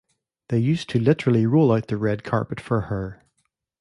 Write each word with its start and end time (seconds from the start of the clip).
They 0.49 0.57
used 0.57 0.89
to 0.89 0.99
literally 0.99 1.45
roll 1.45 1.71
out 1.71 1.85
the 1.85 1.95
red 1.95 2.23
carpet 2.23 2.59
for 2.59 2.81
her. 2.89 3.21